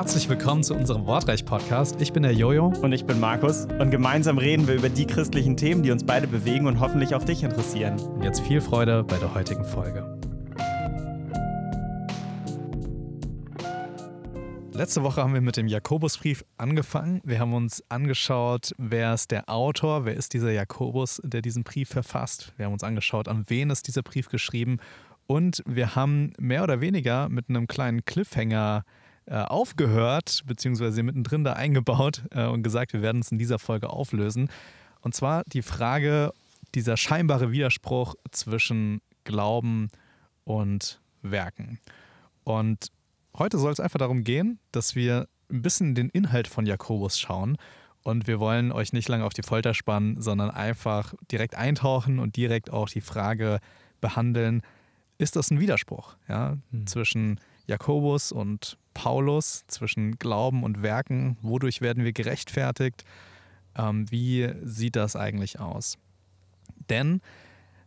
[0.00, 2.00] Herzlich willkommen zu unserem Wortreich-Podcast.
[2.00, 2.68] Ich bin der Jojo.
[2.68, 3.66] Und ich bin Markus.
[3.66, 7.22] Und gemeinsam reden wir über die christlichen Themen, die uns beide bewegen und hoffentlich auch
[7.22, 8.00] dich interessieren.
[8.00, 10.18] Und jetzt viel Freude bei der heutigen Folge.
[14.72, 17.20] Letzte Woche haben wir mit dem Jakobusbrief angefangen.
[17.22, 21.90] Wir haben uns angeschaut, wer ist der Autor, wer ist dieser Jakobus, der diesen Brief
[21.90, 22.54] verfasst.
[22.56, 24.78] Wir haben uns angeschaut, an wen ist dieser Brief geschrieben.
[25.26, 28.99] Und wir haben mehr oder weniger mit einem kleinen Cliffhanger äh,
[29.36, 34.50] aufgehört, beziehungsweise mittendrin da eingebaut äh, und gesagt, wir werden es in dieser Folge auflösen.
[35.00, 36.32] Und zwar die Frage,
[36.74, 39.90] dieser scheinbare Widerspruch zwischen Glauben
[40.44, 41.78] und Werken.
[42.44, 42.88] Und
[43.36, 47.56] heute soll es einfach darum gehen, dass wir ein bisschen den Inhalt von Jakobus schauen.
[48.02, 52.36] Und wir wollen euch nicht lange auf die Folter spannen, sondern einfach direkt eintauchen und
[52.36, 53.60] direkt auch die Frage
[54.00, 54.62] behandeln,
[55.18, 56.86] ist das ein Widerspruch ja, mhm.
[56.86, 57.40] zwischen
[57.70, 61.36] Jakobus und Paulus, zwischen Glauben und Werken?
[61.40, 63.04] Wodurch werden wir gerechtfertigt?
[63.76, 65.96] Ähm, wie sieht das eigentlich aus?
[66.90, 67.20] Denn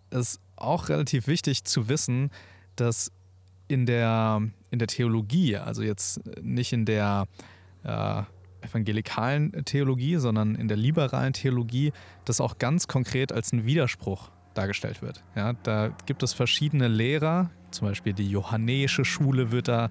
[0.09, 2.31] es ist auch relativ wichtig zu wissen,
[2.75, 3.11] dass
[3.67, 7.27] in der, in der Theologie, also jetzt nicht in der
[7.83, 8.23] äh,
[8.61, 11.91] evangelikalen Theologie, sondern in der liberalen Theologie,
[12.23, 15.23] das auch ganz konkret als ein Widerspruch dargestellt wird.
[15.35, 19.89] Ja, da gibt es verschiedene Lehrer, zum Beispiel die johannäische Schule wird da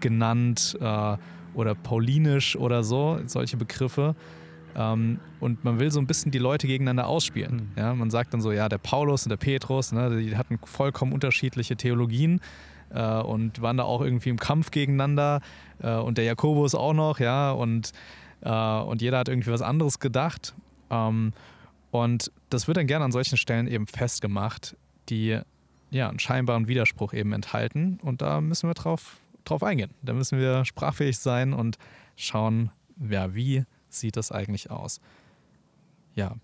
[0.00, 1.16] genannt äh,
[1.54, 4.14] oder paulinisch oder so, solche Begriffe.
[4.74, 7.56] Ähm, und man will so ein bisschen die Leute gegeneinander ausspielen.
[7.56, 7.70] Mhm.
[7.76, 11.12] Ja, man sagt dann so, ja, der Paulus und der Petrus, ne, die hatten vollkommen
[11.12, 12.40] unterschiedliche Theologien
[12.90, 15.40] äh, und waren da auch irgendwie im Kampf gegeneinander.
[15.82, 17.92] Äh, und der Jakobus auch noch, ja, und,
[18.42, 20.54] äh, und jeder hat irgendwie was anderes gedacht.
[20.90, 21.32] Ähm,
[21.90, 24.76] und das wird dann gerne an solchen Stellen eben festgemacht,
[25.10, 25.38] die
[25.92, 27.98] ja einen scheinbaren Widerspruch eben enthalten.
[28.02, 29.90] Und da müssen wir drauf, drauf eingehen.
[30.02, 31.78] Da müssen wir sprachfähig sein und
[32.16, 35.00] schauen, ja, wie sieht das eigentlich aus?
[36.14, 36.34] Ja,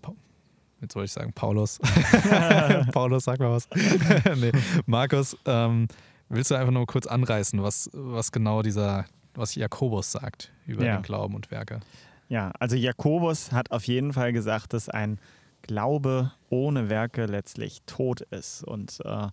[0.81, 1.79] jetzt wollte ich sagen, Paulus.
[2.91, 3.67] Paulus, sag mal was.
[4.37, 4.51] nee,
[4.85, 5.87] Markus, ähm,
[6.29, 10.97] willst du einfach nur kurz anreißen, was, was genau dieser, was Jakobus sagt über ja.
[10.97, 11.79] den Glauben und Werke?
[12.29, 15.19] Ja, also Jakobus hat auf jeden Fall gesagt, dass ein
[15.69, 18.63] Glaube ohne Werke letztlich tot ist.
[18.63, 19.27] Und äh,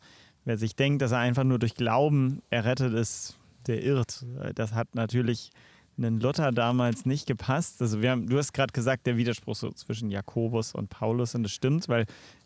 [0.45, 4.27] wer sich denkt, dass er einfach nur durch Glauben errettet ist, der irrt.
[4.55, 5.51] Das hat natürlich
[5.97, 7.81] einen Luther damals nicht gepasst.
[7.81, 11.43] Also wir haben, du hast gerade gesagt, der Widerspruch so zwischen Jakobus und Paulus und
[11.43, 12.05] das stimmt, weil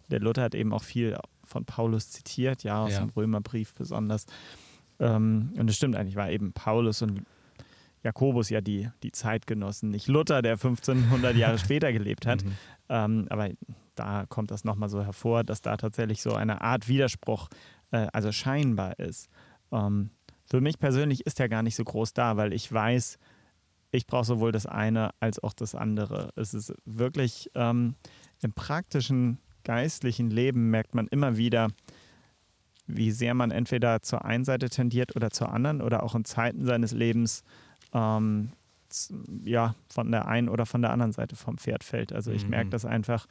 [0.09, 3.01] der Luther hat eben auch viel von Paulus zitiert, ja, aus ja.
[3.01, 4.27] dem Römerbrief besonders.
[5.01, 7.25] Ähm, und es stimmt eigentlich, war eben Paulus und
[8.03, 12.45] Jakobus ja die, die Zeitgenossen, nicht Luther, der 1500 Jahre später gelebt hat.
[12.45, 12.53] Mhm.
[12.89, 13.51] Ähm, aber
[13.95, 17.49] da kommt das nochmal so hervor, dass da tatsächlich so eine Art Widerspruch,
[17.91, 19.29] äh, also scheinbar ist.
[19.73, 20.11] Ähm,
[20.47, 23.19] für mich persönlich ist der gar nicht so groß da, weil ich weiß,
[23.93, 26.31] ich brauche sowohl das eine als auch das andere.
[26.37, 27.95] Es ist wirklich ähm,
[28.43, 31.69] im praktischen geistlichen Leben merkt man immer wieder,
[32.87, 36.65] wie sehr man entweder zur einen Seite tendiert oder zur anderen oder auch in Zeiten
[36.65, 37.43] seines Lebens
[37.93, 38.51] ähm,
[39.45, 42.13] ja, von der einen oder von der anderen Seite vom Pferd fällt.
[42.13, 42.51] Also ich mhm.
[42.51, 43.27] merke das einfach.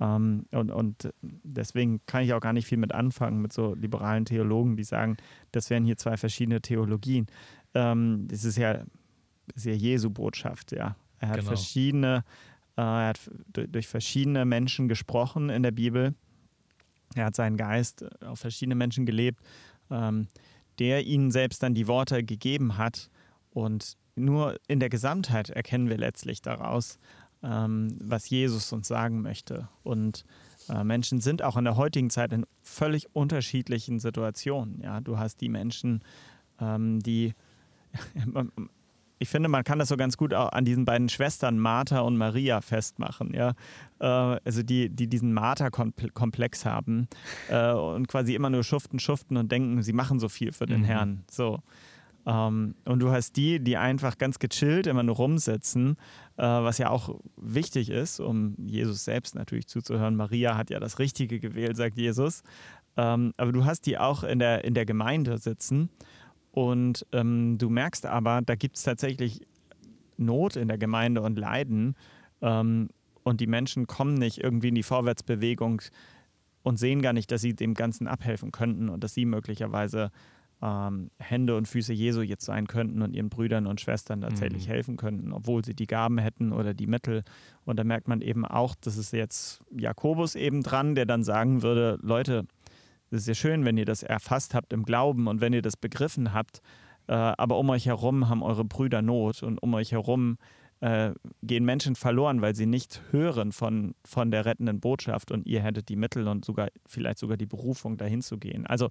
[0.00, 4.24] Ähm, und, und deswegen kann ich auch gar nicht viel mit anfangen, mit so liberalen
[4.24, 5.16] Theologen, die sagen,
[5.52, 7.26] das wären hier zwei verschiedene Theologien.
[7.74, 8.84] Ähm, das ist ja,
[9.54, 10.96] ist ja Jesu Botschaft, ja.
[11.18, 11.48] Er hat genau.
[11.48, 12.24] verschiedene,
[12.76, 16.14] äh, er hat durch verschiedene Menschen gesprochen in der Bibel.
[17.14, 19.40] Er hat seinen Geist auf verschiedene Menschen gelebt,
[19.90, 20.28] ähm,
[20.78, 23.10] der ihnen selbst dann die Worte gegeben hat.
[23.50, 26.98] Und nur in der Gesamtheit erkennen wir letztlich daraus,
[27.42, 29.68] ähm, was Jesus uns sagen möchte.
[29.82, 30.24] Und
[30.68, 34.80] äh, Menschen sind auch in der heutigen Zeit in völlig unterschiedlichen Situationen.
[34.82, 36.02] Ja, du hast die Menschen,
[36.60, 37.34] ähm, die
[39.18, 42.16] ich finde, man kann das so ganz gut auch an diesen beiden Schwestern Martha und
[42.16, 43.52] Maria festmachen, ja.
[44.00, 44.06] Äh,
[44.44, 47.06] also die, die diesen Martha-Komplex haben
[47.48, 50.80] äh, und quasi immer nur schuften, schuften und denken, sie machen so viel für den
[50.80, 50.84] mhm.
[50.84, 51.24] Herrn.
[51.30, 51.60] So.
[52.26, 55.96] Ähm, und du hast die, die einfach ganz gechillt immer nur rumsitzen,
[56.36, 60.16] äh, was ja auch wichtig ist, um Jesus selbst natürlich zuzuhören.
[60.16, 62.42] Maria hat ja das Richtige gewählt, sagt Jesus.
[62.96, 65.90] Ähm, aber du hast die auch in der, in der Gemeinde sitzen
[66.52, 69.46] und ähm, du merkst aber, da gibt es tatsächlich
[70.16, 71.94] Not in der Gemeinde und Leiden.
[72.40, 75.82] Und die Menschen kommen nicht irgendwie in die Vorwärtsbewegung
[76.62, 80.10] und sehen gar nicht, dass sie dem Ganzen abhelfen könnten und dass sie möglicherweise
[80.62, 84.72] ähm, Hände und Füße Jesu jetzt sein könnten und ihren Brüdern und Schwestern tatsächlich mhm.
[84.72, 87.22] helfen könnten, obwohl sie die Gaben hätten oder die Mittel.
[87.64, 91.62] Und da merkt man eben auch, das ist jetzt Jakobus eben dran, der dann sagen
[91.62, 92.44] würde, Leute,
[93.10, 95.76] es ist ja schön, wenn ihr das erfasst habt im Glauben und wenn ihr das
[95.76, 96.60] begriffen habt,
[97.08, 100.36] äh, aber um euch herum haben eure Brüder Not und um euch herum
[100.80, 101.12] äh,
[101.42, 105.88] gehen Menschen verloren, weil sie nicht hören von, von der rettenden Botschaft und ihr hättet
[105.88, 108.66] die Mittel und sogar vielleicht sogar die Berufung, dahin zu gehen.
[108.66, 108.90] Also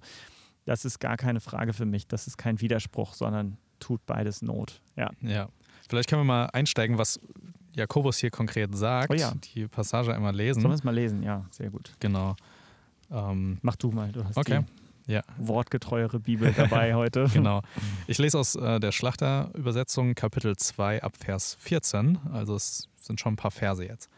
[0.64, 4.80] das ist gar keine Frage für mich, das ist kein Widerspruch, sondern tut beides Not.
[4.96, 5.10] Ja.
[5.20, 5.48] Ja.
[5.88, 7.18] Vielleicht können wir mal einsteigen, was
[7.74, 9.10] Jakobus hier konkret sagt.
[9.10, 9.32] Oh ja.
[9.54, 10.60] Die Passage einmal lesen.
[10.60, 11.22] Sollen wir es mal lesen?
[11.22, 11.94] Ja, sehr gut.
[12.00, 12.36] Genau.
[13.10, 14.64] Ähm, Mach du mal, du hast okay.
[15.06, 15.22] Ja.
[15.38, 17.26] wortgetreuere Bibel dabei heute.
[17.32, 17.62] Genau.
[18.06, 22.18] Ich lese aus äh, der Schlachterübersetzung Kapitel 2 ab Vers 14.
[22.32, 24.08] Also es sind schon ein paar Verse jetzt.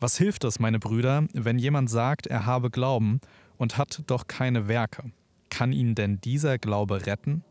[0.00, 3.20] Was hilft es, meine Brüder, wenn jemand sagt, er habe Glauben
[3.56, 5.04] und hat doch keine Werke?
[5.58, 7.42] Kann ihn denn dieser Glaube retten?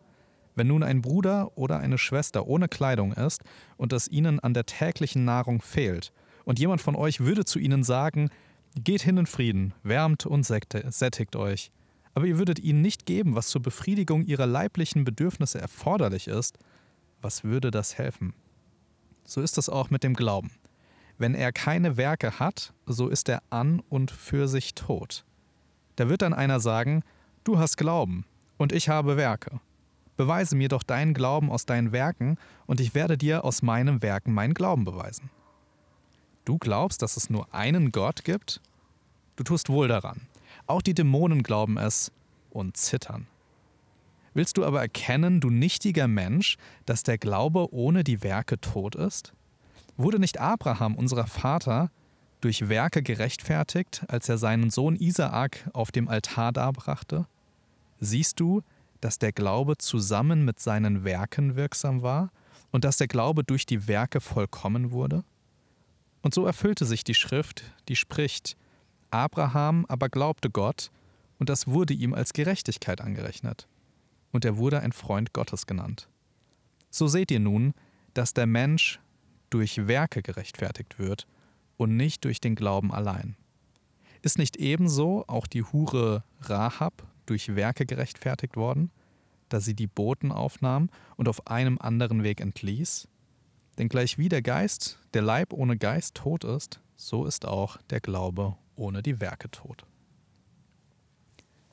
[0.56, 3.44] Wenn nun ein Bruder oder eine Schwester ohne Kleidung ist
[3.75, 6.13] und es ihnen an der täglichen Nahrung fehlt,
[6.45, 8.30] und jemand von euch würde zu ihnen sagen,
[8.75, 11.69] geht hin in Frieden, wärmt und sättigt euch,
[12.13, 16.57] aber ihr würdet ihnen nicht geben, was zur Befriedigung ihrer leiblichen Bedürfnisse erforderlich ist,
[17.21, 18.33] was würde das helfen?
[19.25, 20.51] So ist es auch mit dem Glauben.
[21.18, 25.25] Wenn er keine Werke hat, so ist er an und für sich tot.
[25.98, 27.04] Da wird dann einer sagen,
[27.47, 28.25] du hast Glauben
[28.57, 29.61] und ich habe Werke.
[30.17, 34.33] Beweise mir doch deinen Glauben aus deinen Werken, und ich werde dir aus meinen Werken
[34.33, 35.29] meinen Glauben beweisen.
[36.44, 38.61] Du glaubst, dass es nur einen Gott gibt?
[39.35, 40.21] Du tust wohl daran.
[40.65, 42.11] Auch die Dämonen glauben es
[42.49, 43.27] und zittern.
[44.33, 49.33] Willst du aber erkennen, du nichtiger Mensch, dass der Glaube ohne die Werke tot ist?
[49.95, 51.91] Wurde nicht Abraham, unser Vater,
[52.41, 57.25] durch Werke gerechtfertigt, als er seinen Sohn Isaak auf dem Altar darbrachte?
[57.99, 58.61] Siehst du,
[59.01, 62.31] dass der Glaube zusammen mit seinen Werken wirksam war
[62.71, 65.23] und dass der Glaube durch die Werke vollkommen wurde?
[66.21, 68.57] Und so erfüllte sich die Schrift, die spricht,
[69.11, 70.91] Abraham aber glaubte Gott,
[71.39, 73.67] und das wurde ihm als Gerechtigkeit angerechnet.
[74.31, 76.09] Und er wurde ein Freund Gottes genannt.
[76.89, 77.73] So seht ihr nun,
[78.13, 78.99] dass der Mensch
[79.49, 81.27] durch Werke gerechtfertigt wird
[81.77, 83.35] und nicht durch den Glauben allein.
[84.21, 88.91] Ist nicht ebenso auch die Hure Rahab durch Werke gerechtfertigt worden,
[89.50, 93.07] da sie die Boten aufnahm und auf einem anderen Weg entließ?
[93.77, 98.00] Denn gleich wie der Geist, der Leib ohne Geist tot ist, so ist auch der
[98.00, 99.85] Glaube ohne die Werke tot.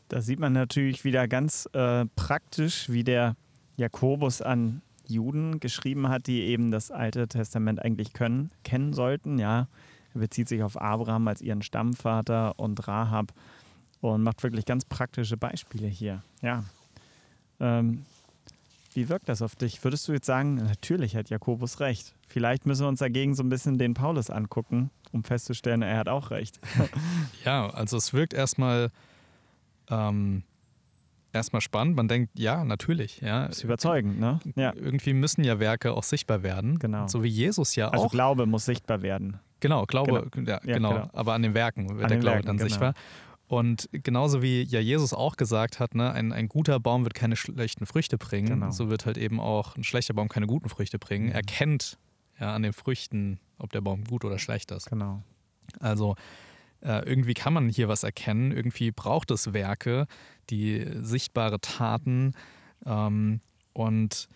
[0.09, 3.37] Da sieht man natürlich wieder ganz äh, praktisch, wie der
[3.77, 9.39] Jakobus an Juden geschrieben hat, die eben das Alte Testament eigentlich können, kennen sollten.
[9.39, 9.69] Ja,
[10.15, 13.33] er bezieht sich auf Abraham als ihren Stammvater und Rahab
[14.13, 16.23] und macht wirklich ganz praktische Beispiele hier.
[16.43, 16.65] Ja.
[17.61, 18.05] Ähm,
[18.95, 19.83] wie wirkt das auf dich?
[19.83, 22.15] Würdest du jetzt sagen, natürlich hat Jakobus recht.
[22.29, 26.09] Vielleicht müssen wir uns dagegen so ein bisschen den Paulus angucken, um festzustellen, er hat
[26.09, 26.61] auch recht.
[27.45, 28.91] Ja, also es wirkt erstmal
[29.91, 30.43] ähm,
[31.33, 31.97] erstmal spannend.
[31.97, 33.21] Man denkt, ja, natürlich.
[33.21, 33.47] Ja.
[33.47, 34.41] ist überzeugend, ne?
[34.55, 34.73] Ja.
[34.75, 36.79] Irgendwie müssen ja Werke auch sichtbar werden.
[36.79, 37.07] Genau.
[37.09, 38.11] So wie Jesus ja Also auch.
[38.11, 39.41] Glaube muss sichtbar werden.
[39.61, 40.93] Genau, Glaube, Ja, Ja, genau.
[40.93, 41.11] genau.
[41.13, 42.69] Aber an den Werken wird An der Glaube Werken, dann genau.
[42.69, 42.95] sichtbar.
[43.55, 47.37] Und genauso wie ja Jesus auch gesagt hat, ne, ein, ein guter Baum wird keine
[47.37, 48.71] schlechten Früchte bringen, Genau.
[48.73, 51.27] so wird halt eben auch ein schlechter Baum keine guten Früchte bringen.
[51.27, 51.33] Mhm.
[51.33, 51.99] Er kennt
[52.41, 54.91] ja an den Früchten, ob der Baum gut oder schlecht ist.
[54.91, 55.23] Genau.
[55.79, 56.17] Also
[56.81, 60.07] äh, irgendwie kann man hier was erkennen, irgendwie braucht es Werke,
[60.51, 62.33] die sichtbare Taten
[62.85, 63.41] ähm,
[63.73, 64.29] und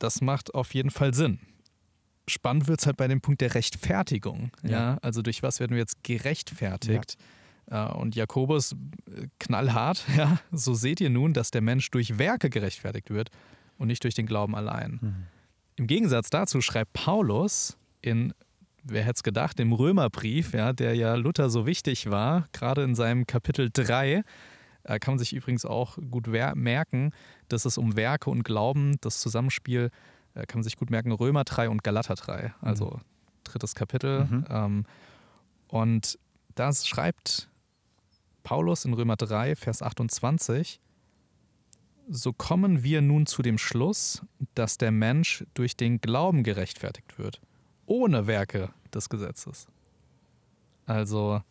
[0.00, 1.38] das macht auf jeden Fall Sinn.
[2.26, 4.50] Spannend wird es halt bei dem Punkt der Rechtfertigung.
[4.62, 4.70] Ja.
[4.70, 4.98] Ja.
[5.02, 7.14] Also durch was werden wir jetzt gerechtfertigt?
[7.14, 7.22] Äh,
[7.66, 13.10] Und Jakobus äh, knallhart, ja, so seht ihr nun, dass der Mensch durch Werke gerechtfertigt
[13.10, 13.30] wird
[13.78, 14.98] und nicht durch den Glauben allein.
[15.00, 15.14] Mhm.
[15.76, 18.34] Im Gegensatz dazu schreibt Paulus in,
[18.82, 22.94] wer hätte es gedacht, im Römerbrief, ja, der ja Luther so wichtig war, gerade in
[22.94, 24.22] seinem Kapitel 3,
[24.84, 27.12] äh, kann man sich übrigens auch gut merken,
[27.48, 29.90] dass es um Werke und Glauben, das Zusammenspiel,
[30.34, 33.00] äh, kann man sich gut merken, Römer 3 und Galater 3, also
[33.44, 34.24] drittes Kapitel.
[34.24, 34.44] Mhm.
[34.50, 34.84] Ähm,
[35.68, 36.18] und
[36.54, 37.48] da schreibt
[38.42, 40.80] Paulus in Römer 3, Vers 28,
[42.08, 44.22] so kommen wir nun zu dem Schluss,
[44.54, 47.40] dass der Mensch durch den Glauben gerechtfertigt wird,
[47.86, 49.66] ohne Werke des Gesetzes.
[50.86, 51.42] Also,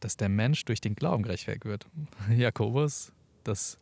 [0.00, 1.86] dass der Mensch durch den Glauben gerechtfertigt wird.
[2.36, 3.12] Jakobus,
[3.44, 3.78] dass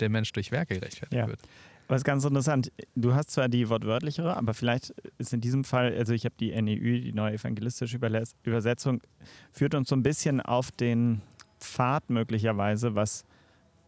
[0.00, 1.28] der Mensch durch Werke gerechtfertigt Ja.
[1.28, 1.40] wird.
[1.86, 2.72] Aber es ist ganz interessant.
[2.94, 6.50] Du hast zwar die wortwörtlichere, aber vielleicht ist in diesem Fall, also ich habe die
[6.60, 7.98] NEÜ, die neue evangelistische
[8.42, 9.02] Übersetzung,
[9.52, 11.20] führt uns so ein bisschen auf den
[11.64, 13.24] Pfad möglicherweise, was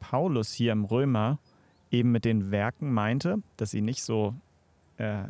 [0.00, 1.38] Paulus hier im Römer
[1.90, 4.34] eben mit den Werken meinte, dass sie nicht so,
[4.98, 5.24] äh,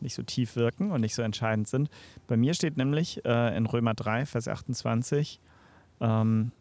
[0.00, 1.88] nicht so tief wirken und nicht so entscheidend sind.
[2.26, 5.40] Bei mir steht nämlich äh, in Römer 3, Vers 28,
[6.00, 6.52] ähm,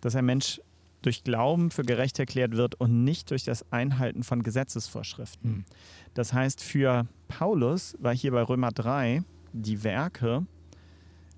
[0.00, 0.60] dass ein Mensch
[1.02, 5.50] durch Glauben für gerecht erklärt wird und nicht durch das Einhalten von Gesetzesvorschriften.
[5.50, 5.64] Hm.
[6.14, 10.46] Das heißt, für Paulus war hier bei Römer 3 die Werke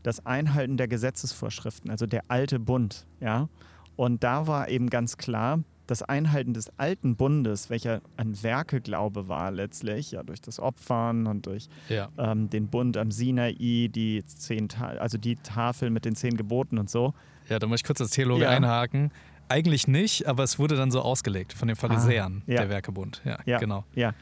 [0.07, 3.07] das Einhalten der Gesetzesvorschriften, also der alte Bund.
[3.21, 3.49] Ja?
[3.97, 9.51] Und da war eben ganz klar, das Einhalten des alten Bundes, welcher an Werkeglaube war
[9.53, 12.09] letztlich, ja durch das Opfern und durch Ja.
[12.19, 16.79] ähm, den Bund am Sinai, die zehn, Ta also die Tafel mit den zehn Geboten
[16.79, 17.15] und so.
[17.49, 18.51] Ja, da muss ich kurz als Theologe Ja.
[18.51, 19.13] einhaken.
[19.49, 22.61] Eigentlich nicht, aber es wurde dann so ausgelegt von den Pharisäern, Ah, ja.
[22.63, 23.23] der Werkebund.
[23.25, 23.59] Ja, Ja.
[23.59, 23.85] genau.
[23.95, 24.13] Ja.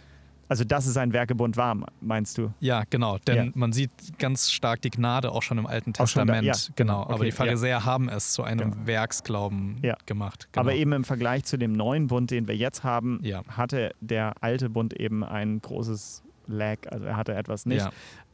[0.49, 2.53] Also dass es ein Werkebund war, meinst du?
[2.61, 3.19] Ja, genau.
[3.19, 3.53] Denn Ja.
[3.55, 6.45] man sieht ganz stark die Gnade auch schon im Alten schon da, Testament.
[6.45, 6.55] ja.
[6.77, 7.03] Genau.
[7.05, 8.87] Aber Okay, die Pharisäer haben es zu einem Genau.
[8.87, 9.97] Werksglauben Ja.
[10.07, 10.49] gemacht.
[10.53, 10.61] Genau.
[10.61, 13.43] Aber eben im Vergleich zu dem neuen Bund, den wir jetzt haben, Ja.
[13.49, 17.81] hatte der alte Bund eben ein großes Lag, also er hatte etwas nicht.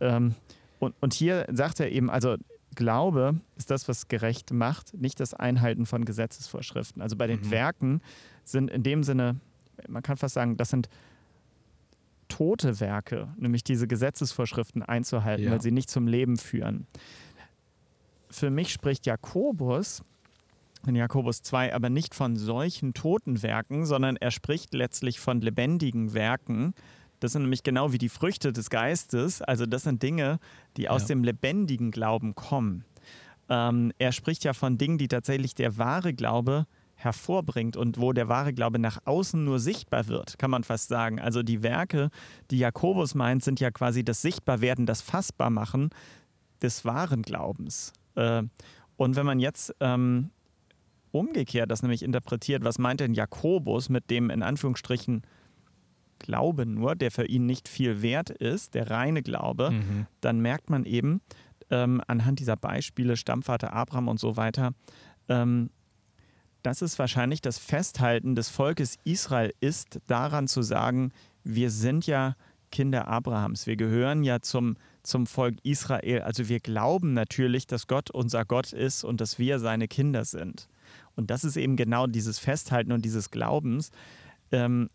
[0.01, 0.17] Ja.
[0.17, 0.35] Ähm,
[0.81, 2.37] und, und hier sagt er eben, also
[2.75, 7.03] Glaube ist das, was gerecht macht, nicht das Einhalten von Gesetzesvorschriften.
[7.03, 7.51] Also bei den Mhm.
[7.51, 8.01] Werken
[8.45, 9.37] sind in dem Sinne,
[9.89, 10.89] man kann fast sagen, das sind
[12.31, 15.51] tote Werke, nämlich diese Gesetzesvorschriften einzuhalten, Ja.
[15.51, 16.87] weil sie nicht zum Leben führen.
[18.31, 20.03] Für mich spricht Jakobus
[20.87, 26.15] in Jakobus 2 aber nicht von solchen toten Werken, sondern er spricht letztlich von lebendigen
[26.15, 26.73] Werken.
[27.19, 29.43] Das sind nämlich genau wie die Früchte des Geistes.
[29.43, 30.39] Also das sind Dinge,
[30.79, 31.09] die aus Ja.
[31.09, 32.85] dem lebendigen Glauben kommen.
[33.51, 36.67] Ähm, er spricht ja von Dingen, die tatsächlich der wahre Glaube
[37.03, 41.19] hervorbringt und wo der wahre Glaube nach außen nur sichtbar wird, kann man fast sagen.
[41.19, 42.11] Also die Werke,
[42.51, 45.91] die Jakobus meint, sind ja quasi das Sichtbarwerden, das Fassbarmachen
[46.63, 47.93] des wahren Glaubens.
[48.17, 48.43] Äh,
[48.97, 50.31] und wenn man jetzt ähm,
[51.11, 55.23] umgekehrt das nämlich interpretiert, was meint denn Jakobus mit dem in Anführungsstrichen
[56.19, 60.07] Glaube nur, der für ihn nicht viel wert ist, der reine Glaube, Mhm.
[60.21, 61.23] dann merkt man eben
[61.71, 64.73] ähm, anhand dieser Beispiele, Stammvater Abraham und so weiter,
[65.29, 65.71] ähm,
[66.63, 71.13] dass es wahrscheinlich das Festhalten des Volkes Israel ist, daran zu sagen,
[71.45, 72.37] wir sind ja
[72.71, 76.23] Kinder Abrahams, wir gehören ja zum, zum Volk Israel.
[76.23, 80.69] Also wir glauben natürlich, dass Gott unser Gott ist und dass wir seine Kinder sind.
[81.17, 83.91] Und das ist eben genau dieses Festhalten und dieses Glaubens,
[84.53, 84.89] ähm,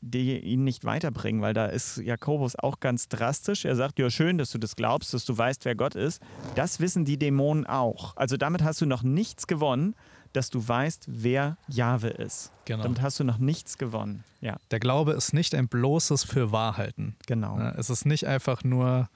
[0.00, 3.64] die ihn nicht weiterbringen, weil da ist Jakobus auch ganz drastisch.
[3.64, 6.22] Er sagt, ja schön, dass du das glaubst, dass du weißt, wer Gott ist.
[6.54, 8.16] Das wissen die Dämonen auch.
[8.16, 9.94] Also damit hast du noch nichts gewonnen,
[10.36, 12.52] dass du weißt, wer Jahwe ist.
[12.66, 12.82] Genau.
[12.82, 14.22] Damit hast du noch nichts gewonnen.
[14.40, 17.16] Ja, Der Glaube ist nicht ein bloßes Fürwahrhalten.
[17.26, 17.58] genau.
[17.58, 19.08] Ja, es ist nicht einfach nur,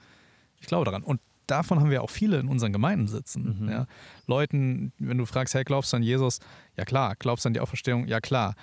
[0.59, 1.03] ich glaube daran.
[1.03, 3.59] Und davon haben wir auch viele in unseren Gemeinden sitzen.
[3.63, 3.69] Mhm.
[3.69, 3.85] Ja.
[4.25, 6.39] Leuten, wenn du fragst, hey, glaubst du an Jesus?
[6.77, 7.15] Ja klar.
[7.19, 8.07] Glaubst du an die Auferstehung?
[8.07, 8.55] Ja klar.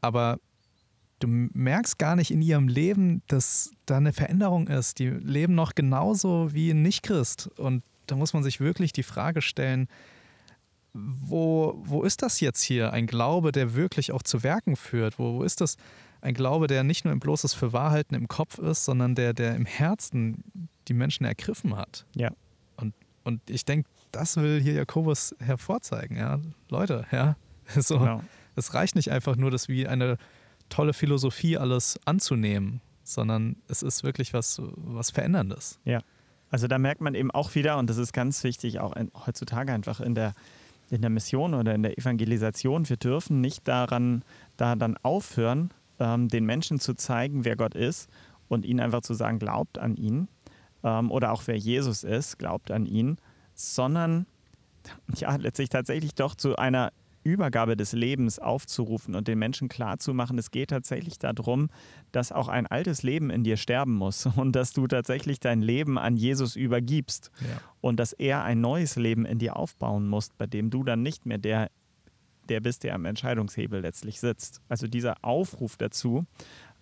[0.00, 0.38] Aber
[1.20, 4.98] du merkst gar nicht in ihrem Leben, dass da eine Veränderung ist.
[4.98, 7.48] Die leben noch genauso wie ein Nichtchrist.
[7.58, 9.88] Und da muss man sich wirklich die Frage stellen,
[10.94, 12.92] wo, wo ist das jetzt hier?
[12.92, 15.18] Ein Glaube, der wirklich auch zu Werken führt?
[15.18, 15.76] Wo, wo ist das?
[16.20, 19.66] Ein Glaube, der nicht nur ein bloßes Fürwahrhalten im Kopf ist, sondern der, der im
[19.66, 22.06] Herzen die Menschen ergriffen hat.
[22.14, 22.30] Ja.
[22.76, 26.16] Und, und ich denke, das will hier Jakobus hervorzeigen.
[26.16, 26.40] Ja?
[26.68, 27.36] Leute, ja.
[27.80, 28.22] So, Genau.
[28.56, 30.16] Es reicht nicht einfach nur, das wie eine
[30.68, 35.80] tolle Philosophie alles anzunehmen, sondern es ist wirklich was, was Veränderndes.
[36.50, 39.72] Also da merkt man eben auch wieder, und das ist ganz wichtig, auch in, heutzutage
[39.72, 40.34] einfach in der,
[40.90, 44.24] in der Mission oder in der Evangelisation, wir dürfen nicht daran,
[44.56, 48.08] da dann aufhören, ähm, den Menschen zu zeigen, wer Gott ist
[48.48, 50.28] und ihnen einfach zu sagen, glaubt an ihn
[50.82, 53.16] ähm, oder auch wer Jesus ist, glaubt an ihn,
[53.54, 54.26] sondern
[55.16, 56.92] ja, letztlich tatsächlich doch zu einer
[57.24, 61.70] Übergabe des Lebens aufzurufen und den Menschen klarzumachen, es geht tatsächlich darum,
[62.12, 65.98] dass auch ein altes Leben in dir sterben muss und dass du tatsächlich dein Leben
[65.98, 67.60] an Jesus übergibst Ja.
[67.80, 71.26] und dass er ein neues Leben in dir aufbauen muss, bei dem du dann nicht
[71.26, 71.70] mehr der,
[72.48, 74.60] der bist, der am Entscheidungshebel letztlich sitzt.
[74.68, 76.26] Also dieser Aufruf dazu,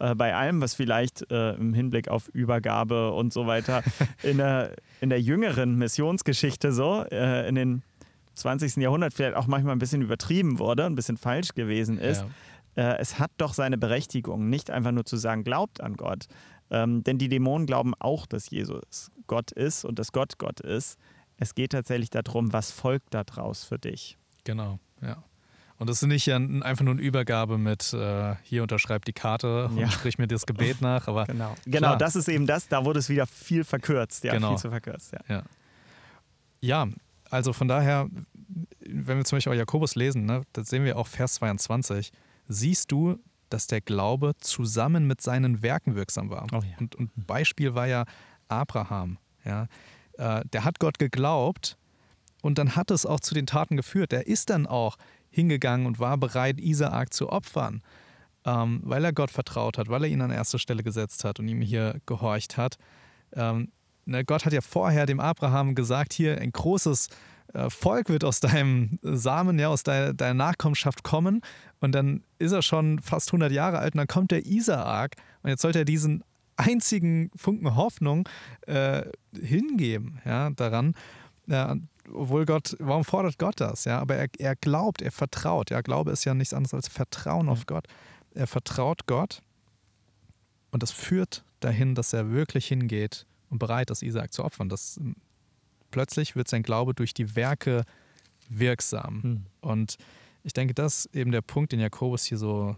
[0.00, 3.84] äh, bei allem, was vielleicht äh, im Hinblick auf Übergabe und so weiter
[4.24, 7.82] in der, in der jüngeren Missionsgeschichte so, äh, in den
[8.34, 8.76] 20.
[8.76, 12.24] Jahrhundert vielleicht auch manchmal ein bisschen übertrieben wurde, ein bisschen falsch gewesen ist.
[12.76, 12.92] Ja.
[12.94, 16.26] Äh, es hat doch seine Berechtigung, nicht einfach nur zu sagen, glaubt an Gott.
[16.70, 20.98] Ähm, denn die Dämonen glauben auch, dass Jesus Gott ist und dass Gott Gott ist.
[21.36, 24.16] Es geht tatsächlich darum, was folgt daraus für dich.
[24.44, 25.22] Genau, ja.
[25.78, 29.78] Und das ist nicht einfach nur eine Übergabe mit äh, hier unterschreib die Karte und
[29.78, 29.90] Ja.
[29.90, 31.54] sprich mir das Gebet nach, aber Genau.
[31.66, 34.22] Genau, das ist eben das, da wurde es wieder viel verkürzt.
[34.22, 34.50] Ja, Genau.
[34.50, 35.20] viel zu verkürzt, ja.
[35.28, 35.42] Ja.
[36.60, 36.86] Ja,
[37.32, 38.08] also von daher,
[38.80, 42.12] wenn wir zum Beispiel auch Jakobus lesen, ne, da sehen wir auch Vers 22,
[42.46, 46.46] siehst du, dass der Glaube zusammen mit seinen Werken wirksam war.
[46.52, 46.76] Oh ja.
[46.78, 48.04] und, und Beispiel war ja
[48.48, 49.16] Abraham.
[49.44, 49.66] Ja.
[50.18, 51.78] Äh, der hat Gott geglaubt
[52.42, 54.12] und dann hat es auch zu den Taten geführt.
[54.12, 54.98] Der ist dann auch
[55.30, 57.82] hingegangen und war bereit, Isaak zu opfern,
[58.44, 61.48] ähm, weil er Gott vertraut hat, weil er ihn an erste Stelle gesetzt hat und
[61.48, 62.76] ihm hier gehorcht hat.
[63.32, 63.72] Ähm,
[64.04, 67.08] ne, Gott hat ja vorher dem Abraham gesagt, hier ein großes
[67.54, 71.40] äh, Volk wird aus deinem Samen, ja, aus deiner, deiner Nachkommenschaft kommen.
[71.80, 75.50] Und dann ist er schon fast 100 Jahre alt und dann kommt der Isaak und
[75.50, 76.22] jetzt sollte er diesen
[76.56, 78.28] einzigen Funken Hoffnung
[78.66, 79.02] äh,
[79.40, 80.94] hingeben, ja, daran.
[81.46, 81.76] Ja,
[82.12, 83.84] obwohl Gott, warum fordert Gott das?
[83.84, 85.70] Ja, aber er, er glaubt, er vertraut.
[85.70, 87.86] Ja, Glaube ist ja nichts anderes als Vertrauen auf Gott.
[88.34, 89.42] Er vertraut Gott
[90.70, 94.68] und das führt dahin, dass er wirklich hingeht und bereit ist, Isaak zu opfern.
[94.68, 94.98] Das,
[95.90, 97.84] plötzlich wird sein Glaube durch die Werke
[98.48, 99.22] wirksam.
[99.22, 99.46] Hm.
[99.60, 99.96] Und
[100.42, 102.76] ich denke, das ist eben der Punkt, den Jakobus hier so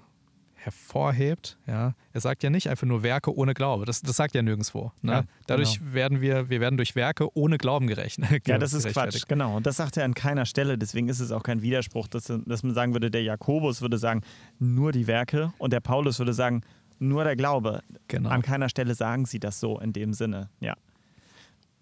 [0.54, 1.58] hervorhebt.
[1.66, 1.94] Ja.
[2.12, 3.84] Er sagt ja nicht einfach nur Werke ohne Glaube.
[3.84, 4.92] Das, das sagt er nirgendwo.
[5.02, 5.12] Ne?
[5.12, 5.92] Ja, Dadurch genau.
[5.92, 8.30] werden wir, wir werden durch Werke ohne Glauben gerechnet.
[8.46, 9.56] ja, das ist Quatsch, genau.
[9.56, 10.78] Und das sagt er an keiner Stelle.
[10.78, 14.22] Deswegen ist es auch kein Widerspruch, dass, dass man sagen würde, der Jakobus würde sagen,
[14.58, 16.62] nur die Werke und der Paulus würde sagen,
[16.98, 17.82] nur der Glaube.
[18.08, 18.30] Genau.
[18.30, 20.50] An keiner Stelle sagen sie das so in dem Sinne.
[20.60, 20.76] Ja.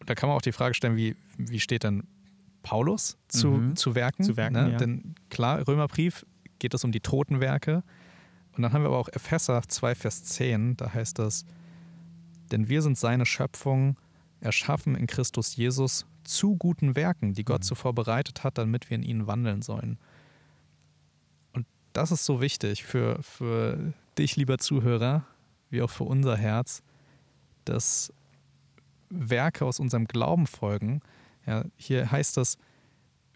[0.06, 2.04] Da kann man auch die Frage stellen, wie, wie steht denn
[2.62, 3.76] Paulus zu, mhm.
[3.76, 4.24] zu Werken?
[4.24, 4.72] Zu Werken ne?
[4.72, 4.78] ja.
[4.78, 6.26] Denn klar, Römerbrief
[6.58, 7.82] geht es um die Totenwerke.
[8.56, 11.44] Und dann haben wir aber auch Epheser 2, Vers 10, da heißt es,
[12.50, 13.96] denn wir sind seine Schöpfung,
[14.40, 17.66] erschaffen in Christus Jesus zu guten Werken, die Gott mhm.
[17.66, 19.98] zuvor bereitet hat, damit wir in ihnen wandeln sollen.
[21.52, 25.24] Und das ist so wichtig für, für dich, lieber Zuhörer,
[25.70, 26.82] wie auch für unser Herz,
[27.64, 28.12] dass
[29.08, 31.00] Werke aus unserem Glauben folgen.
[31.46, 32.58] Ja, hier heißt es,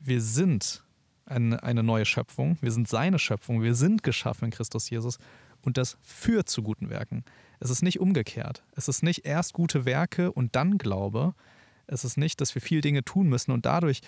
[0.01, 0.85] wir sind
[1.27, 2.57] eine, eine neue Schöpfung.
[2.61, 3.63] Wir sind seine Schöpfung.
[3.63, 5.19] Wir sind geschaffen in Christus Jesus.
[5.63, 7.25] Und das führt zu guten Werken.
[7.59, 8.63] Es ist nicht umgekehrt.
[8.73, 11.35] Es ist nicht erst gute Werke und dann Glaube.
[11.87, 14.01] Es ist nicht, dass wir viel Dinge tun müssen und dadurch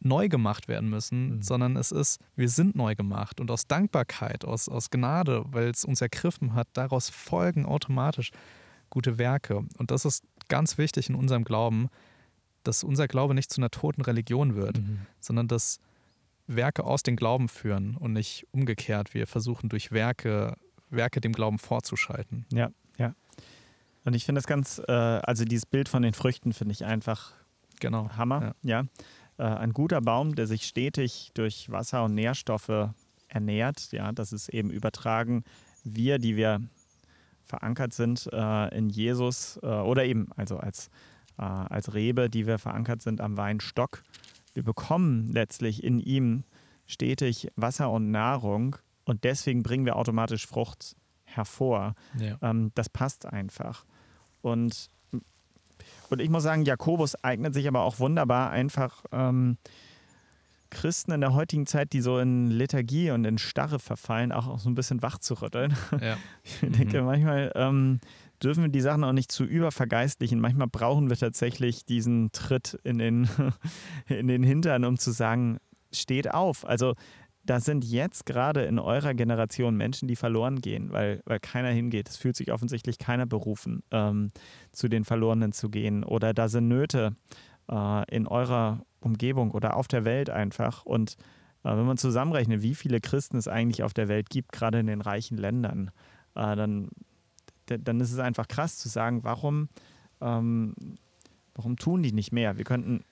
[0.00, 1.42] neu gemacht werden müssen, mhm.
[1.42, 3.40] sondern es ist, wir sind neu gemacht.
[3.40, 8.30] Und aus Dankbarkeit, aus, aus Gnade, weil es uns ergriffen hat, daraus folgen automatisch
[8.88, 9.64] gute Werke.
[9.78, 11.88] Und das ist ganz wichtig in unserem Glauben,
[12.64, 15.06] dass unser Glaube nicht zu einer toten Religion wird, mhm.
[15.20, 15.78] sondern dass
[16.46, 19.14] Werke aus dem Glauben führen und nicht umgekehrt.
[19.14, 20.56] Wir versuchen durch Werke,
[20.90, 22.44] Werke dem Glauben vorzuschalten.
[22.52, 23.14] Ja, ja.
[24.04, 27.32] Und ich finde das ganz, äh, also dieses Bild von den Früchten finde ich einfach
[27.80, 28.10] genau.
[28.16, 28.54] Hammer.
[28.62, 28.80] Ja.
[28.80, 28.84] ja.
[29.40, 32.90] Äh, ein guter Baum, der sich stetig durch Wasser und Nährstoffe
[33.28, 35.44] ernährt, ja, das ist eben übertragen.
[35.82, 36.60] Wir, die wir
[37.44, 40.90] verankert sind äh, in Jesus äh, oder eben also als,
[41.38, 44.02] äh, als Rebe, die wir verankert sind am Weinstock,
[44.52, 46.44] wir bekommen letztlich in ihm
[46.86, 51.94] stetig Wasser und Nahrung und deswegen bringen wir automatisch Frucht hervor.
[52.18, 52.36] Ja.
[52.42, 53.86] Ähm, das passt einfach.
[54.42, 54.90] Und,
[56.10, 59.58] und ich muss sagen, Jakobus eignet sich aber auch wunderbar einfach ähm,
[60.70, 64.70] Christen in der heutigen Zeit, die so in Lethargie und in Starre verfallen, auch so
[64.70, 65.76] ein bisschen wach zu rütteln.
[66.00, 66.16] Ja.
[66.62, 67.06] Ich denke, mhm.
[67.06, 68.00] manchmal ähm,
[68.42, 70.40] dürfen wir die Sachen auch nicht zu übervergeistlichen.
[70.40, 73.28] Manchmal brauchen wir tatsächlich diesen Tritt in den,
[74.08, 75.58] in den Hintern, um zu sagen,
[75.92, 76.66] steht auf.
[76.66, 76.94] Also
[77.50, 82.08] da sind jetzt gerade in eurer Generation Menschen, die verloren gehen, weil, weil keiner hingeht.
[82.08, 84.30] Es fühlt sich offensichtlich keiner berufen, ähm,
[84.70, 86.04] zu den Verlorenen zu gehen.
[86.04, 87.16] Oder da sind Nöte
[87.68, 90.86] äh, in eurer Umgebung oder auf der Welt einfach.
[90.86, 91.16] Und
[91.64, 94.86] äh, wenn man zusammenrechnet, wie viele Christen es eigentlich auf der Welt gibt, gerade in
[94.86, 95.90] den reichen Ländern,
[96.36, 96.90] äh, dann
[97.66, 99.68] dann ist es einfach krass zu sagen, warum,
[100.20, 100.74] ähm,
[101.54, 102.58] warum tun die nicht mehr?
[102.58, 103.04] Wir könnten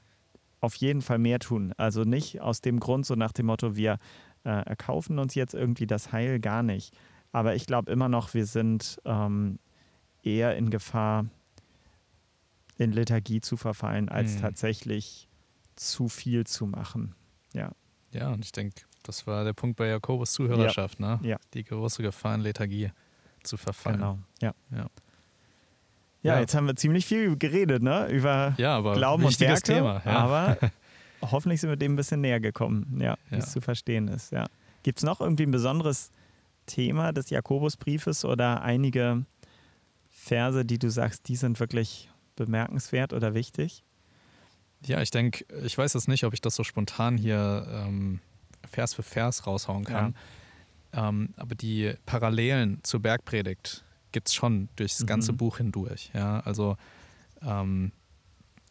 [0.61, 1.73] auf jeden Fall mehr tun.
[1.77, 3.99] Also nicht aus dem Grund, so nach dem Motto, wir
[4.45, 6.97] äh, erkaufen uns jetzt irgendwie das Heil gar nicht.
[7.33, 9.59] Aber ich glaube immer noch, wir sind ähm,
[10.23, 11.27] eher in Gefahr,
[12.77, 14.41] in Lethargie zu verfallen, als mhm.
[14.41, 15.29] tatsächlich
[15.77, 17.15] zu viel zu machen.
[17.53, 17.73] Ja.
[18.11, 21.17] Ja, und ich denke, das war der Punkt bei Jakobus Zuhörerschaft, ja.
[21.17, 21.29] ne?
[21.29, 21.37] Ja.
[21.55, 22.91] Die große Gefahr in Lethargie
[23.43, 23.99] zu verfallen.
[23.99, 24.55] Genau, ja.
[24.71, 24.87] ja.
[26.23, 28.09] Ja, jetzt haben wir ziemlich viel geredet, ne?
[28.09, 30.13] Über ja, Glauben und Werke, Thema, ja.
[30.13, 30.59] aber
[31.23, 34.33] hoffentlich sind wir dem ein bisschen näher gekommen, ja, wie es zu verstehen ist.
[34.33, 34.47] Ja.
[34.83, 36.11] Gibt es noch irgendwie ein besonderes
[36.67, 39.25] Thema des Jakobusbriefes oder einige
[40.09, 43.83] Verse, die du sagst, die sind wirklich bemerkenswert oder wichtig?
[44.87, 48.21] Ja, ich denke, ich weiß jetzt nicht, ob ich das so spontan hier ähm,
[48.71, 50.15] Vers für Vers raushauen kann.
[50.95, 51.09] Ja.
[51.09, 55.37] Ähm, aber die Parallelen zur Bergpredigt gibt es schon durchs ganze mhm.
[55.39, 56.11] Buch hindurch.
[56.15, 56.41] Ja?
[56.41, 56.77] Also
[57.43, 57.93] ähm,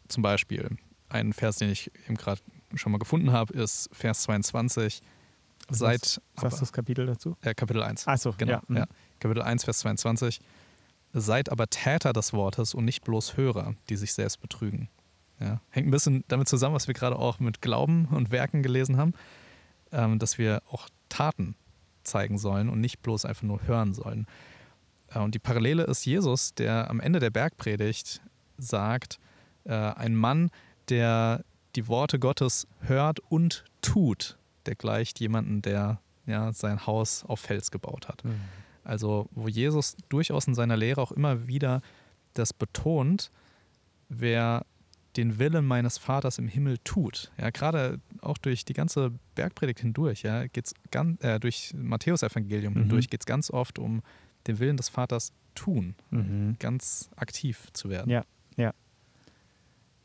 [0.08, 0.70] zum Beispiel
[1.08, 2.40] ein Vers, den ich eben gerade
[2.74, 5.00] schon mal gefunden habe, ist Vers 22.
[5.68, 7.36] Was Seit, ist, was ist das Kapitel dazu?
[7.42, 8.06] Äh, Kapitel 1.
[8.06, 8.52] Achso, genau.
[8.52, 8.62] Ja.
[8.68, 8.84] ja.
[8.84, 9.18] Mhm.
[9.20, 10.40] Kapitel 1, Vers 22.
[11.12, 14.88] Seid aber Täter des Wortes und nicht bloß Hörer, die sich selbst betrügen.
[15.40, 15.60] Ja.
[15.70, 19.14] Hängt ein bisschen damit zusammen, was wir gerade auch mit Glauben und Werken gelesen haben.
[19.92, 21.54] ähm, dass wir auch Taten
[22.02, 24.26] zeigen sollen und nicht bloß einfach nur hören sollen.
[25.08, 28.20] Äh, und die Parallele ist Jesus, der am Ende der Bergpredigt
[28.56, 29.18] sagt,
[29.64, 30.50] äh, ein Mann,
[30.88, 31.44] der
[31.76, 37.70] die Worte Gottes hört und tut, der gleicht jemanden, der ja, sein Haus auf Fels
[37.70, 38.24] gebaut hat.
[38.24, 38.40] Mhm.
[38.84, 41.82] Also wo Jesus durchaus in seiner Lehre auch immer wieder
[42.34, 43.30] das betont,
[44.08, 44.64] wer
[45.16, 47.32] den Willen meines Vaters im Himmel tut.
[47.38, 52.80] Ja, gerade auch durch die ganze Bergpredigt hindurch, ja, geht's ganz, äh, durch Matthäus-Evangelium mhm.
[52.80, 54.02] hindurch geht es ganz oft um
[54.46, 56.56] den Willen des Vaters tun, mhm.
[56.58, 58.10] ganz aktiv zu werden.
[58.10, 58.22] Ja,
[58.56, 58.72] ja.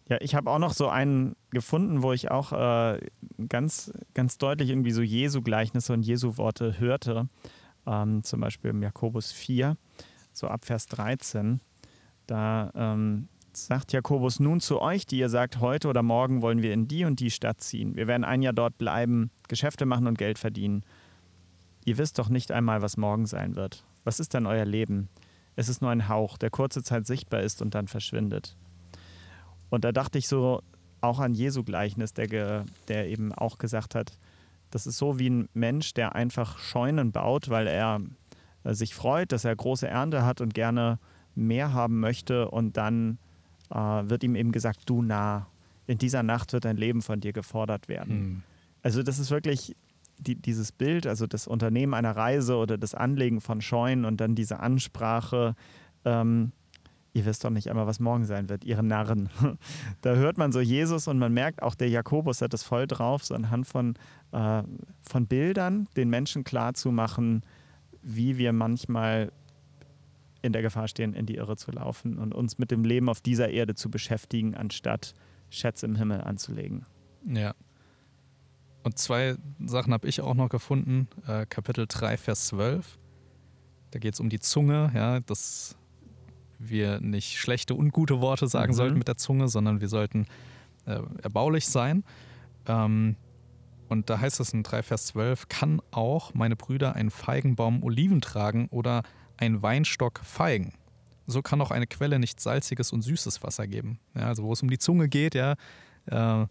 [0.10, 3.00] Ja, ich habe auch noch so einen gefunden, wo ich auch äh,
[3.48, 7.30] ganz, ganz deutlich irgendwie so Jesu-Gleichnisse und Jesu-Worte hörte.
[7.86, 9.78] Ähm, zum Beispiel im Jakobus 4,
[10.34, 11.62] so ab Vers 13.
[12.28, 16.74] Da ähm, sagt Jakobus nun zu euch, die ihr sagt, heute oder morgen wollen wir
[16.74, 17.96] in die und die Stadt ziehen.
[17.96, 20.84] Wir werden ein Jahr dort bleiben, Geschäfte machen und Geld verdienen.
[21.86, 23.86] Ihr wisst doch nicht einmal, was morgen sein wird.
[24.04, 25.10] Was ist denn euer Leben?
[25.56, 28.58] Es ist nur ein Hauch, der kurze Zeit sichtbar ist und dann verschwindet.
[29.74, 30.62] Und da dachte ich so
[31.02, 34.20] auch an Jesu Gleichnis, der, der eben auch gesagt hat,
[34.70, 38.00] das ist so wie ein Mensch, der einfach Scheunen baut, weil er
[38.66, 41.00] äh, sich freut, dass er große Ernte hat und gerne
[41.34, 43.18] mehr haben möchte und dann
[43.72, 45.48] äh, wird ihm eben gesagt, du nah,
[45.88, 48.16] in dieser Nacht wird dein Leben von dir gefordert werden.
[48.16, 48.44] Mhm.
[48.84, 49.76] Also das ist wirklich
[50.20, 54.36] die, dieses Bild, also das Unternehmen einer Reise oder das Anlegen von Scheunen und dann
[54.36, 55.56] diese Ansprache,
[56.06, 56.52] ähm,
[57.14, 59.30] ihr wisst doch nicht einmal, was morgen sein wird, ihre Narren.
[60.02, 63.24] da hört man so Jesus und man merkt auch, der Jakobus hat das voll drauf,
[63.24, 63.96] so anhand von,
[64.32, 64.64] äh,
[65.04, 67.44] von Bildern den Menschen klarzumachen,
[68.02, 69.32] wie wir manchmal
[70.42, 73.22] in der Gefahr stehen, in die Irre zu laufen und uns mit dem Leben auf
[73.22, 75.14] dieser Erde zu beschäftigen, anstatt
[75.50, 76.86] Schätze im Himmel anzulegen.
[77.26, 77.54] Ja.
[78.82, 81.08] Und zwei Sachen habe ich auch noch gefunden.
[81.26, 82.98] Äh, Kapitel 3, Vers 12.
[83.92, 85.78] Da geht es um die Zunge, ja, dass
[86.70, 88.78] wir nicht schlechte und gute Worte sagen mhm.
[88.78, 90.26] sollten mit der Zunge, sondern wir sollten
[90.86, 92.04] äh, erbaulich sein.
[92.68, 93.16] Ähm,
[93.90, 98.22] und da heißt es in 3, Vers 12, kann auch meine Brüder einen Feigenbaum Oliven
[98.22, 99.04] tragen oder
[99.38, 100.74] ein Weinstock Feigen.
[101.28, 104.00] So kann auch eine Quelle nicht salziges und süßes Wasser geben.
[104.16, 105.56] Ja, also wo es um die Zunge geht, ja,
[106.08, 106.46] äh,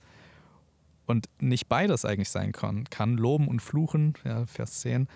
[1.06, 5.08] und nicht beides eigentlich sein kann, kann loben und fluchen, ja, Vers 10.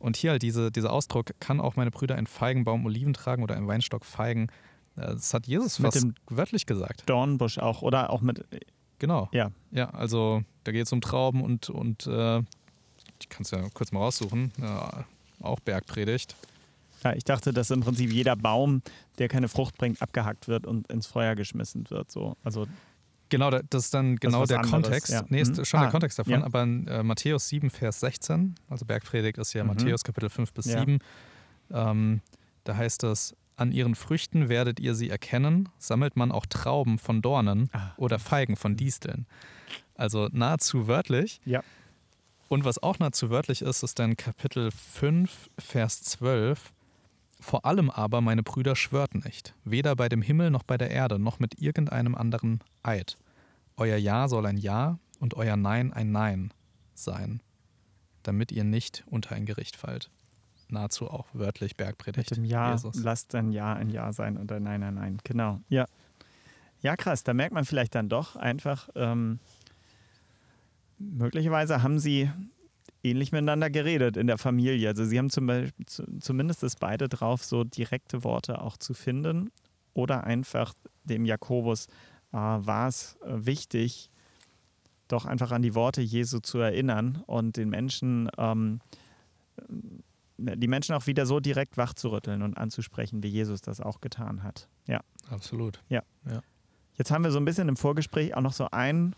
[0.00, 3.54] Und hier halt diese, dieser Ausdruck, kann auch meine Brüder einen Feigenbaum Oliven tragen oder
[3.54, 4.48] einen Weinstock Feigen.
[4.96, 7.04] Äh, das hat Jesus mit fast wörtlich gesagt.
[7.06, 8.44] Dornbusch auch oder auch mit.
[8.98, 9.28] Genau.
[9.32, 9.52] Ja.
[9.70, 12.38] Ja, also da geht es um Trauben und, und äh,
[13.20, 15.04] ich kann es ja kurz mal raussuchen, ja,
[15.40, 16.34] auch Bergpredigt.
[17.04, 18.82] Ja, ich dachte, dass im Prinzip jeder Baum,
[19.18, 22.10] der keine Frucht bringt, abgehackt wird und ins Feuer geschmissen wird.
[22.10, 22.36] So.
[22.44, 22.66] Also
[23.30, 25.10] Genau, das ist dann genau ist der anderes, Kontext.
[25.10, 25.24] Ja.
[25.28, 25.64] Nee, ist mhm.
[25.64, 26.44] schon ah, der Kontext davon, ja.
[26.44, 29.70] aber in äh, Matthäus 7, Vers 16, also Bergpredigt ist ja mhm.
[29.70, 30.80] Matthäus Kapitel 5 bis ja.
[30.80, 30.98] 7,
[31.72, 32.20] ähm,
[32.64, 37.22] da heißt es, an ihren Früchten werdet ihr sie erkennen, sammelt man auch Trauben von
[37.22, 37.92] Dornen ah.
[37.98, 39.26] oder Feigen von Disteln.
[39.94, 41.40] Also nahezu wörtlich.
[41.44, 41.62] Ja.
[42.48, 46.72] Und was auch nahezu wörtlich ist, ist dann Kapitel 5, Vers 12.
[47.38, 51.18] Vor allem aber, meine Brüder, schwört nicht, weder bei dem Himmel noch bei der Erde,
[51.18, 53.18] noch mit irgendeinem anderen Eid.
[53.80, 56.52] Euer Ja soll ein Ja und euer Nein ein Nein
[56.92, 57.42] sein,
[58.22, 60.10] damit ihr nicht unter ein Gericht fallt.
[60.68, 62.30] Nahezu auch wörtlich Bergpredigt.
[62.30, 62.96] Mit dem Ja Jesus.
[63.02, 65.18] lasst ein Ja ein Ja sein und ein Nein ein Nein.
[65.24, 65.60] Genau.
[65.70, 65.86] Ja.
[66.82, 67.24] Ja, krass.
[67.24, 69.38] Da merkt man vielleicht dann doch einfach, ähm,
[70.98, 72.30] möglicherweise haben sie
[73.02, 74.88] ähnlich miteinander geredet in der Familie.
[74.88, 75.86] Also sie haben zum Beispiel,
[76.20, 79.50] zumindest das beide drauf, so direkte Worte auch zu finden.
[79.94, 81.88] Oder einfach dem Jakobus
[82.38, 84.10] war es äh, wichtig,
[85.08, 88.80] doch einfach an die Worte Jesu zu erinnern und den Menschen, ähm,
[89.56, 94.42] äh, die Menschen auch wieder so direkt wachzurütteln und anzusprechen, wie Jesus das auch getan
[94.42, 94.68] hat.
[94.86, 95.00] Ja.
[95.28, 95.82] Absolut.
[95.88, 96.02] Ja.
[96.28, 96.42] ja.
[96.94, 99.14] Jetzt haben wir so ein bisschen im Vorgespräch auch noch so ein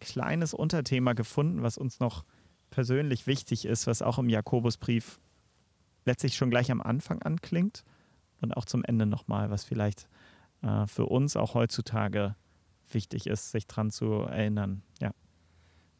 [0.00, 2.24] kleines Unterthema gefunden, was uns noch
[2.70, 5.20] persönlich wichtig ist, was auch im Jakobusbrief
[6.04, 7.84] letztlich schon gleich am Anfang anklingt
[8.40, 10.08] und auch zum Ende nochmal, was vielleicht
[10.62, 12.34] äh, für uns auch heutzutage
[12.94, 14.82] wichtig ist, sich dran zu erinnern.
[15.00, 15.12] Ja.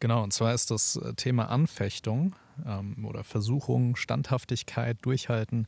[0.00, 2.35] Genau, und zwar ist das äh, Thema Anfechtung
[2.66, 5.66] ähm, oder Versuchung, Standhaftigkeit, Durchhalten.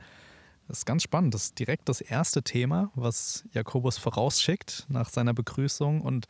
[0.69, 1.35] Das ist ganz spannend.
[1.35, 6.01] Das ist direkt das erste Thema, was Jakobus vorausschickt nach seiner Begrüßung.
[6.01, 6.29] Und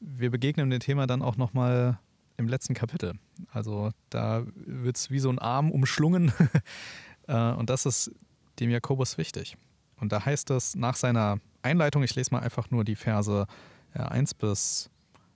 [0.00, 1.98] wir begegnen dem Thema dann auch nochmal
[2.36, 3.14] im letzten Kapitel.
[3.50, 6.32] Also da wird es wie so ein Arm umschlungen
[7.26, 8.12] äh, und das ist
[8.60, 9.56] dem Jakobus wichtig.
[9.96, 13.46] Und da heißt es nach seiner Einleitung, ich lese mal einfach nur die Verse
[13.94, 14.90] ja, 1, bis,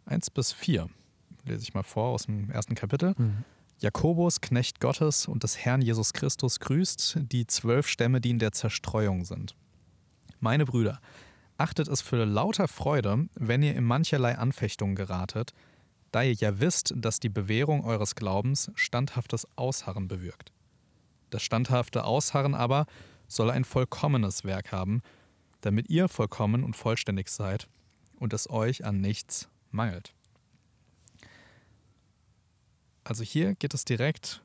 [0.06, 0.88] 1 bis 4,
[1.44, 3.14] lese ich mal vor aus dem ersten Kapitel.
[3.16, 3.44] Mhm.
[3.80, 8.52] Jakobus, Knecht Gottes und des Herrn Jesus Christus grüßt die zwölf Stämme, die in der
[8.52, 9.54] Zerstreuung sind.
[10.40, 11.00] Meine Brüder,
[11.58, 15.52] achtet es für lauter Freude, wenn ihr in mancherlei Anfechtungen geratet,
[16.12, 20.52] da ihr ja wisst, dass die Bewährung eures Glaubens standhaftes Ausharren bewirkt.
[21.30, 22.86] Das standhafte Ausharren aber
[23.26, 25.02] soll ein vollkommenes Werk haben,
[25.60, 27.68] damit ihr vollkommen und vollständig seid
[28.18, 30.14] und es euch an nichts mangelt.
[33.04, 34.42] Also hier geht es direkt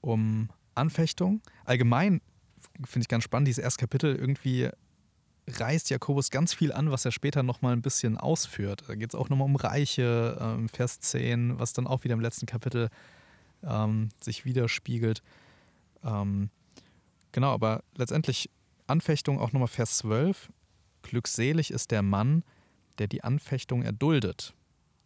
[0.00, 1.40] um Anfechtung.
[1.64, 2.20] Allgemein
[2.84, 4.70] finde ich ganz spannend, dieses erste Kapitel irgendwie
[5.46, 8.84] reißt Jakobus ganz viel an, was er später nochmal ein bisschen ausführt.
[8.88, 12.20] Da geht es auch nochmal um Reiche, ähm, Vers 10, was dann auch wieder im
[12.20, 12.88] letzten Kapitel
[13.62, 15.22] ähm, sich widerspiegelt.
[16.02, 16.50] Ähm,
[17.32, 18.50] genau, aber letztendlich
[18.86, 20.50] Anfechtung auch nochmal Vers 12.
[21.02, 22.42] Glückselig ist der Mann,
[22.98, 24.54] der die Anfechtung erduldet.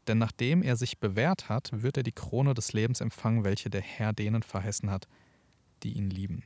[0.06, 3.82] Denn nachdem er sich bewährt hat, wird er die Krone des Lebens empfangen, welche der
[3.82, 5.06] Herr denen verheißen hat,
[5.82, 6.44] die ihn lieben.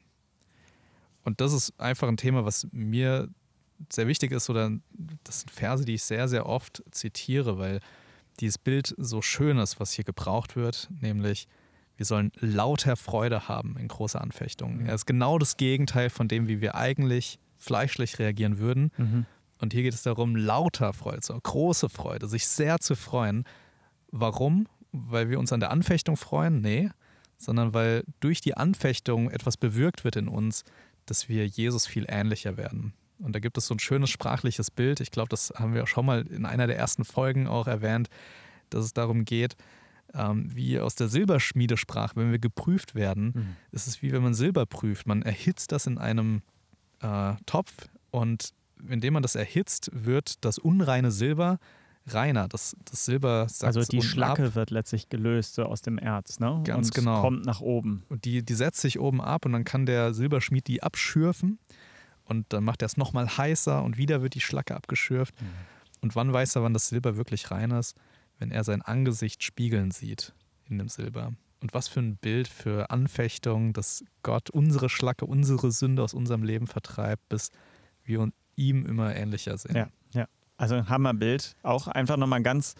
[1.23, 3.29] Und das ist einfach ein Thema, was mir
[3.91, 4.71] sehr wichtig ist, oder
[5.25, 7.81] das sind Verse, die ich sehr, sehr oft zitiere, weil
[8.41, 11.49] dieses Bild so schön ist, was hier gebraucht wird, nämlich
[11.97, 14.79] wir sollen lauter Freude haben in großer Anfechtung.
[14.79, 14.87] Mhm.
[14.87, 18.91] Er ist genau das Gegenteil von dem, wie wir eigentlich fleischlich reagieren würden.
[18.97, 19.27] Mhm.
[19.63, 23.45] Und hier geht es darum, lauter Freude, so große Freude, sich sehr zu freuen.
[24.11, 24.67] Warum?
[24.91, 26.61] Weil wir uns an der Anfechtung freuen?
[26.61, 26.91] Nee,
[27.39, 30.65] sondern weil durch die Anfechtung etwas bewirkt wird in uns,
[31.07, 32.93] dass wir Jesus viel ähnlicher werden.
[33.21, 34.99] Und da gibt es so ein schönes sprachliches Bild.
[34.99, 38.09] Ich glaube, das haben wir auch schon mal in einer der ersten Folgen auch erwähnt,
[38.69, 39.55] dass es darum geht,
[40.13, 43.57] ähm, wie aus der Silberschmiedesprache, wenn wir geprüft werden, mhm.
[43.71, 45.07] ist es wie wenn man Silber prüft.
[45.07, 46.43] Man erhitzt das in einem
[47.01, 47.73] äh, Topf
[48.11, 48.53] und
[48.89, 51.59] indem man das erhitzt, wird das unreine Silber
[52.07, 52.49] reiner.
[52.49, 54.55] Das, das Silber sagt Also die Schlacke ab.
[54.55, 56.61] wird letztlich gelöst so aus dem Erz, ne?
[56.65, 57.21] Ganz und genau.
[57.21, 58.05] kommt nach oben.
[58.09, 61.59] Und die, die setzt sich oben ab und dann kann der Silberschmied die abschürfen
[62.25, 65.41] und dann macht er es nochmal heißer und wieder wird die Schlacke abgeschürft.
[65.41, 65.47] Mhm.
[66.01, 67.97] Und wann weiß er, wann das Silber wirklich rein ist?
[68.39, 70.35] Wenn er sein Angesicht spiegeln sieht
[70.69, 71.33] in dem Silber.
[71.61, 76.43] Und was für ein Bild für Anfechtung, dass Gott unsere Schlacke, unsere Sünde aus unserem
[76.43, 77.51] Leben vertreibt, bis
[78.03, 78.21] wir
[78.57, 79.75] ihm immer ähnlicher sind.
[79.75, 80.27] Ja, ja.
[80.57, 81.57] Also ein Hammerbild.
[81.63, 82.75] Auch einfach nochmal ein ganz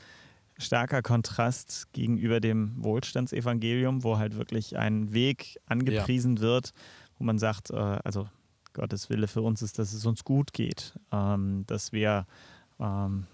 [0.59, 6.43] starker Kontrast gegenüber dem Wohlstandsevangelium, wo halt wirklich ein Weg angepriesen ja.
[6.43, 6.73] wird,
[7.19, 8.29] wo man sagt, äh, also
[8.73, 12.27] Gottes Wille für uns ist, dass es uns gut geht, ähm, dass wir
[12.81, 13.27] ähm,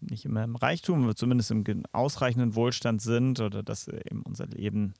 [0.00, 4.94] nicht immer im Reichtum, aber zumindest im ausreichenden Wohlstand sind oder dass eben unser Leben,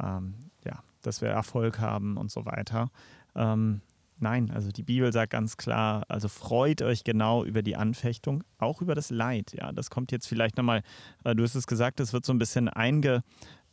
[0.00, 2.90] ähm, ja, dass wir Erfolg haben und so weiter.
[3.34, 3.80] Ähm,
[4.20, 8.82] nein, also die Bibel sagt ganz klar, also freut euch genau über die Anfechtung, auch
[8.82, 9.52] über das Leid.
[9.52, 10.82] Ja, das kommt jetzt vielleicht nochmal,
[11.24, 13.22] äh, du hast es gesagt, es wird so ein bisschen einge,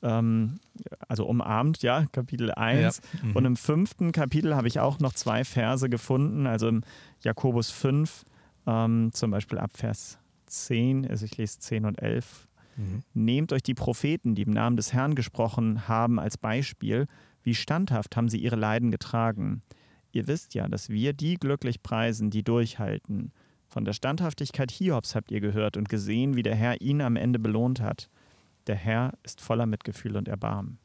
[0.02, 0.60] ähm,
[1.08, 3.02] also umarmt, ja, Kapitel 1.
[3.02, 3.26] Ja.
[3.26, 3.36] Mhm.
[3.36, 6.84] Und im fünften Kapitel habe ich auch noch zwei Verse gefunden, also im
[7.22, 8.24] Jakobus 5,
[8.68, 12.48] ähm, zum Beispiel ab Vers 10, also ich lese 10 und 11.
[12.76, 13.04] Mhm.
[13.14, 17.08] Nehmt euch die Propheten, die im Namen des Herrn gesprochen haben, als Beispiel.
[17.44, 19.64] Wie standhaft haben sie ihre Leiden getragen.
[20.12, 23.32] Ihr wisst ja, dass wir die glücklich preisen, die durchhalten.
[23.68, 27.40] Von der Standhaftigkeit Hiobs habt ihr gehört und gesehen, wie der Herr ihn am Ende
[27.40, 28.10] belohnt hat
[28.68, 30.78] der Herr ist voller Mitgefühl und Erbarmen.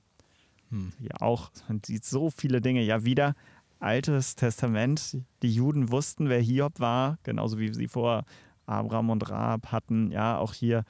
[0.71, 0.93] Hm.
[1.01, 2.83] Ja, auch, man sieht so viele Dinge.
[2.83, 3.35] Ja, wieder
[3.81, 5.19] Altes Testament.
[5.43, 8.25] Die Juden wussten, wer Hiob war, genauso wie sie vor
[8.67, 10.13] Abraham und Rahab hatten.
[10.13, 10.85] Ja, auch hier,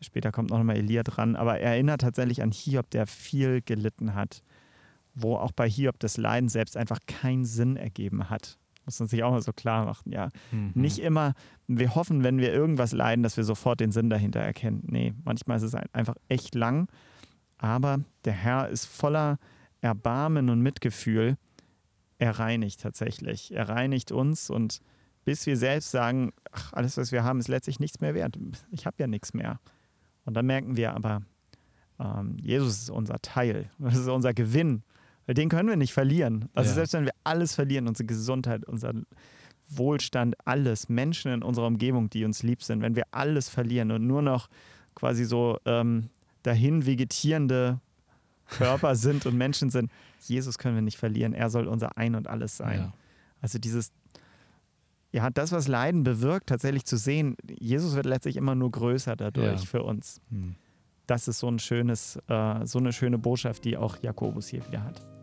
[0.00, 4.14] später kommt noch mal Elia dran, aber er erinnert tatsächlich an Hiob, der viel gelitten
[4.14, 4.42] hat,
[5.16, 8.58] wo auch bei Hiob das Leiden selbst einfach keinen Sinn ergeben hat.
[8.84, 10.28] Muss man sich auch mal so klar machen, ja.
[10.52, 10.70] Mhm.
[10.74, 11.34] Nicht immer,
[11.66, 14.84] wir hoffen, wenn wir irgendwas leiden, dass wir sofort den Sinn dahinter erkennen.
[14.86, 16.88] Nee, manchmal ist es einfach echt lang,
[17.58, 19.38] aber der Herr ist voller
[19.80, 21.36] Erbarmen und Mitgefühl.
[22.18, 23.52] Er reinigt tatsächlich.
[23.52, 24.80] Er reinigt uns und
[25.24, 28.38] bis wir selbst sagen, ach, alles, was wir haben, ist letztlich nichts mehr wert.
[28.70, 29.58] Ich habe ja nichts mehr.
[30.24, 31.22] Und dann merken wir aber,
[31.98, 34.84] ähm, Jesus ist unser Teil, das ist unser Gewinn.
[35.26, 36.48] Weil den können wir nicht verlieren.
[36.54, 36.74] Also ja.
[36.76, 38.94] selbst wenn wir alles verlieren, unsere Gesundheit, unser
[39.68, 44.06] Wohlstand, alles, Menschen in unserer Umgebung, die uns lieb sind, wenn wir alles verlieren und
[44.06, 44.48] nur noch
[44.94, 46.08] quasi so ähm,
[46.42, 47.80] dahin vegetierende
[48.46, 51.32] Körper sind und Menschen sind, Jesus können wir nicht verlieren.
[51.32, 52.78] Er soll unser Ein und alles sein.
[52.78, 52.92] Ja.
[53.40, 53.92] Also dieses,
[55.12, 59.60] ja, das, was Leiden bewirkt, tatsächlich zu sehen, Jesus wird letztlich immer nur größer dadurch
[59.60, 59.66] ja.
[59.66, 60.20] für uns.
[60.30, 60.54] Hm.
[61.06, 64.82] Das ist so ein schönes, äh, so eine schöne Botschaft, die auch Jakobus hier wieder
[64.82, 65.15] hat.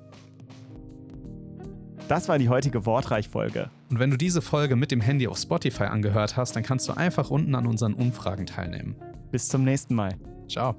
[2.07, 3.69] Das war die heutige Wortreich-Folge.
[3.89, 6.93] Und wenn du diese Folge mit dem Handy auf Spotify angehört hast, dann kannst du
[6.93, 8.95] einfach unten an unseren Umfragen teilnehmen.
[9.31, 10.11] Bis zum nächsten Mal.
[10.49, 10.75] Ciao.